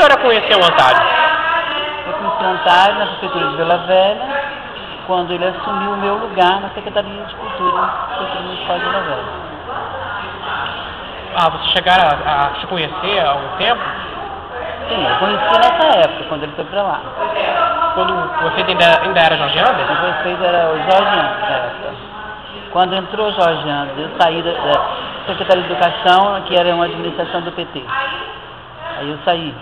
[0.00, 1.02] senhora conheceu o Antário?
[2.06, 4.22] Eu conheci o Antário na Prefeitura de Vila Velha,
[5.06, 9.00] quando ele assumiu o meu lugar na Secretaria de Cultura da Prefeitura Municipal de Vila
[9.00, 9.50] Velha.
[11.36, 13.80] Ah, vocês chegaram a, a se conhecer há algum tempo?
[14.88, 17.00] Sim, eu conheci nessa época, quando ele foi para lá.
[17.94, 19.92] Quando você ainda, ainda era Jorge Anderson?
[19.92, 21.94] O prefeito era o Jorge Anderson.
[22.72, 24.80] Quando entrou o Jorge Anderson, eu saí da, da
[25.26, 27.84] Secretaria de Educação, que era uma administração do PT.
[28.98, 29.54] Aí eu saí.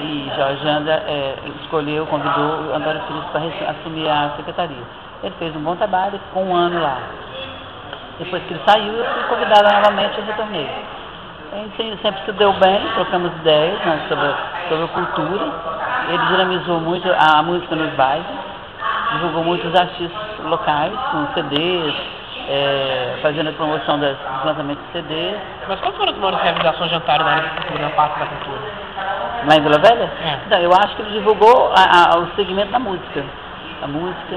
[0.00, 4.84] E Jorge Anda é, escolheu, convidou Antônio Feliz para assumir a secretaria.
[5.22, 6.98] Ele fez um bom trabalho, ficou um ano lá.
[8.18, 10.68] Depois que ele saiu, eu fui convidada novamente e retornei.
[11.52, 14.28] A gente sempre se deu bem, trocamos ideias né, sobre,
[14.68, 15.52] sobre a cultura.
[16.08, 18.26] Ele dinamizou muito a, a música nos bairros,
[19.12, 21.94] divulgou muitos artistas locais, com CDs,
[22.48, 25.36] é, fazendo a promoção das, dos lançamentos de CDs.
[25.68, 28.60] Mas quais foram as maiores realizações de na área da cultura, na parte da cultura?
[29.48, 30.10] Lá em Vila Velha?
[30.24, 30.38] É.
[30.50, 33.24] Não, eu acho que ele divulgou a, a, o segmento da música.
[33.80, 34.36] Da música,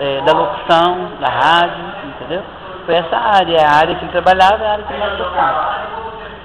[0.00, 2.42] é, da locução, da rádio, entendeu?
[2.86, 5.78] Foi essa área, a área que ele trabalhava é a área que ele mais gostava.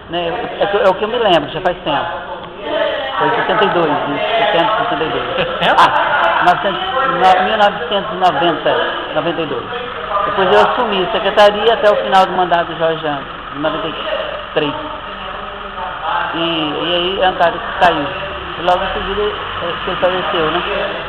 [0.09, 0.27] Né?
[0.59, 2.05] É, é, o que eu me lembro, já faz tempo.
[3.17, 5.35] Foi em 62, isso, 70, 62.
[5.59, 5.75] 60?
[5.79, 6.81] Ah, 900,
[7.39, 8.75] no- 1990,
[9.15, 9.63] 92.
[10.35, 13.23] Depois eu assumi a secretaria até o final do mandato do Jorge Anderson,
[13.55, 14.73] em 93.
[16.33, 18.05] E, e aí Antário saiu.
[18.57, 20.61] E logo em seguida eh, ele faleceu, né?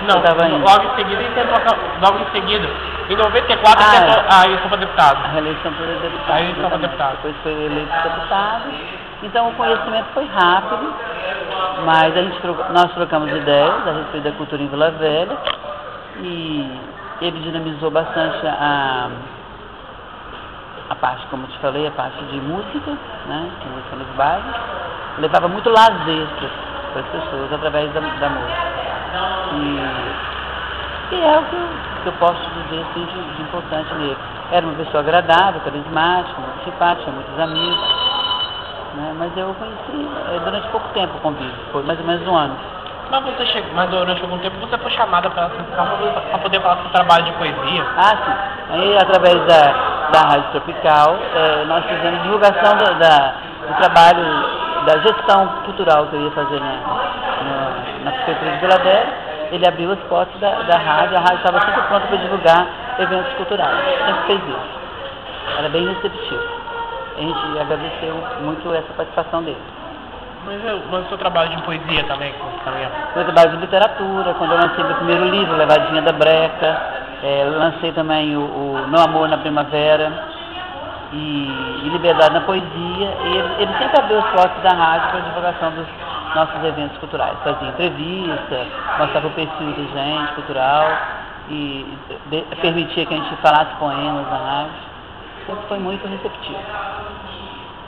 [0.06, 2.68] Não, logo em seguida ele tentou, logo em seguida,
[3.08, 4.14] em 94 Ah, ele é.
[4.14, 5.24] tentou a eleição para deputado.
[5.24, 6.32] A reeleição para deputado.
[6.32, 7.16] A eleição para deputado.
[7.16, 8.62] Depois foi eleito deputado.
[9.22, 10.94] Então o conhecimento foi rápido,
[11.84, 15.36] mas a gente nós trocamos ideias a respeito da cultura em Vila Velha
[16.20, 16.70] e
[17.20, 19.08] ele dinamizou bastante a,
[20.90, 22.90] a parte, como te falei, a parte de música,
[23.26, 23.50] né?
[23.60, 24.54] de Música nos bairros.
[25.18, 26.26] Levava muito lazer
[26.92, 28.76] para as pessoas através da, da música.
[29.54, 31.68] E, e é o que eu,
[32.02, 34.16] que eu posso dizer assim, de, de importante nele.
[34.52, 38.06] Era uma pessoa agradável, carismática, muito simpática, muitos amigos.
[38.94, 39.14] Né?
[39.18, 42.56] Mas eu conheci eh, durante pouco tempo o convívio, foi mais ou menos um ano.
[43.10, 43.62] Mas, você che...
[43.74, 45.48] Mas durante algum tempo você foi chamada para
[46.42, 47.84] poder falar o trabalho de poesia.
[47.96, 48.74] Ah, sim.
[48.74, 53.32] Aí, através da, da Rádio Tropical, eh, nós fizemos divulgação da-
[53.68, 54.24] do trabalho,
[54.86, 59.26] da gestão cultural que eu ia fazer na, na, na Prefeitura de Vila Velha.
[59.52, 62.66] Ele abriu as portas da, da rádio, a rádio estava sempre pronta para divulgar
[62.98, 63.78] eventos culturais.
[64.06, 64.78] Sempre fez isso.
[65.58, 66.42] Era bem receptivo.
[67.16, 69.62] A gente agradeceu muito essa participação dele.
[70.46, 72.32] Mas, o seu trabalho de poesia também,
[72.64, 76.80] também Eu trabalho de literatura, quando eu lancei meu primeiro livro, Levadinha da Breca,
[77.22, 80.12] eh, lancei também o, o No Amor na Primavera
[81.12, 81.48] e,
[81.84, 82.68] e Liberdade na Poesia,
[83.24, 85.86] e ele, ele sempre abriu as portas da rádio para a divulgação dos
[86.34, 87.36] nossos eventos culturais.
[87.42, 88.66] Fazia entrevista,
[88.98, 90.86] mostrava o perfil da gente cultural
[91.48, 94.72] e de- permitia que a gente falasse poemas na rádio.
[95.46, 96.58] Sempre foi muito receptivo.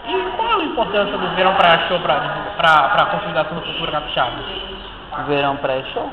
[0.08, 4.38] E qual a importância do Verão Praia Show para a consolidação da cultura capixaba?
[5.16, 6.10] o verão pré-show.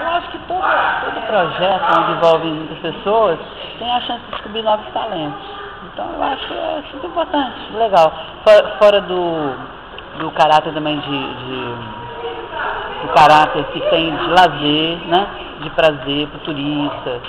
[0.00, 3.38] Eu acho que todo, todo projeto onde envolve muitas pessoas
[3.78, 5.46] tem a chance de descobrir novos talentos.
[5.92, 8.12] Então eu acho que é super importante, legal.
[8.42, 9.54] Fora, fora do,
[10.18, 12.06] do caráter também de, de
[13.02, 15.26] do caráter que tem de lazer, né?
[15.60, 17.20] de prazer para o turista,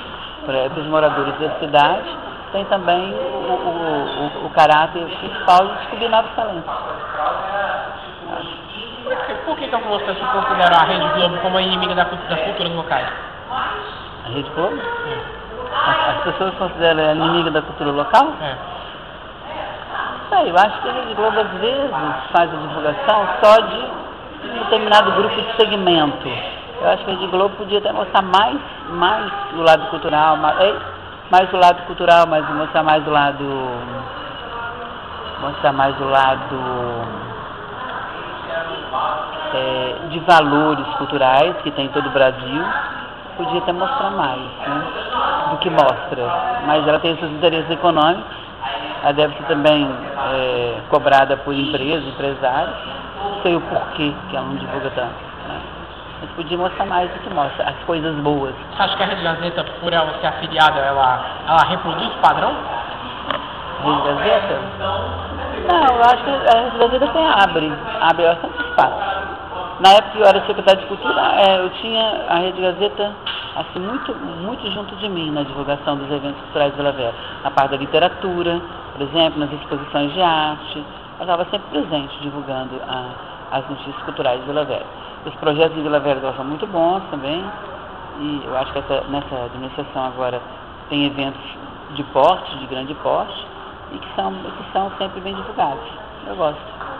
[0.46, 2.09] para os moradores da cidade,
[2.52, 6.74] tem também o, o, o, o caráter principal de descobrir novos talentos.
[9.03, 12.03] Por que, por que, que você se considera a Rede Globo como a inimiga da,
[12.03, 13.07] das culturas locais?
[14.25, 14.78] A Rede Globo?
[15.74, 18.28] As, as pessoas consideram ela inimiga da cultura local?
[18.41, 18.56] É.
[20.30, 21.91] Sei, eu acho que a Rede Globo às vezes
[22.31, 23.91] faz a divulgação só de
[24.50, 26.28] um determinado grupo de segmento.
[26.81, 28.59] Eu acho que a Rede Globo podia até mostrar mais,
[28.90, 30.75] mais o lado cultural, mais, ei,
[31.30, 33.44] mais o lado cultural, mas mostrar mais o lado.
[35.42, 36.58] mostrar mais o lado
[39.54, 42.63] é, de valores culturais que tem em todo o Brasil.
[43.38, 44.84] Podia até mostrar mais, né?
[45.51, 46.24] Do que mostra.
[46.66, 48.48] Mas ela tem seus interesses econômicos
[49.04, 49.88] ela deve ser também
[50.34, 52.75] é, cobrada por empresas, empresários.
[53.24, 55.37] Não sei o porquê que ela não divulga tanto.
[56.22, 58.54] Mas podia mostrar mais do que mostra, as coisas boas.
[58.75, 62.54] Você acha que a Rede Gazeta, por ela ser afiliada, ela, ela reproduz o padrão?
[63.84, 64.60] Rede Gazeta?
[65.68, 69.18] Não, eu acho que a Rede Gazeta tem abre, abre bastante espaço.
[69.80, 73.12] Na época que eu era secretária de Cultura, é, eu tinha a Rede Gazeta
[73.58, 77.13] assim, muito, muito junto de mim na divulgação dos eventos culturais de Vila Velha.
[77.44, 78.60] Na parte da literatura,
[78.94, 80.84] por exemplo, nas exposições de arte.
[81.20, 84.86] Ela estava sempre presente divulgando a- as notícias culturais de Vila Velha.
[85.25, 87.44] Os projetos de Vila Velha são muito bons também.
[88.19, 90.42] E eu acho que essa, nessa administração agora
[90.90, 91.42] tem eventos
[91.96, 93.46] de porte, de grande porte,
[93.92, 95.84] e que são, que são sempre bem divulgados.
[96.28, 96.97] Eu gosto.